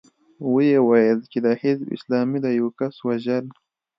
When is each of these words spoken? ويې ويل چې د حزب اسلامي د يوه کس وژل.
ويې 0.53 0.79
ويل 0.89 1.19
چې 1.31 1.37
د 1.45 1.47
حزب 1.61 1.87
اسلامي 1.95 2.39
د 2.41 2.47
يوه 2.59 2.71
کس 2.79 2.95
وژل. 3.07 3.45